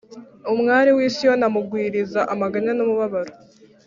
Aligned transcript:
umwari 0.53 0.89
w’i 0.97 1.09
Siyoni 1.15 1.45
amugwiriza 1.49 2.21
amaganya 2.33 2.71
n’umubabaro. 2.75 3.31